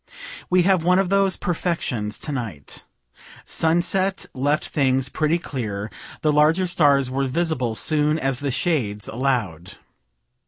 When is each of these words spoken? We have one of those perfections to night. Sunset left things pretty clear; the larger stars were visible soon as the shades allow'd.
We 0.49 0.63
have 0.63 0.83
one 0.83 0.97
of 0.97 1.09
those 1.09 1.37
perfections 1.37 2.17
to 2.21 2.31
night. 2.31 2.85
Sunset 3.45 4.25
left 4.33 4.69
things 4.69 5.09
pretty 5.09 5.37
clear; 5.37 5.91
the 6.21 6.31
larger 6.31 6.65
stars 6.65 7.11
were 7.11 7.27
visible 7.27 7.75
soon 7.75 8.17
as 8.17 8.39
the 8.39 8.49
shades 8.49 9.07
allow'd. 9.07 9.77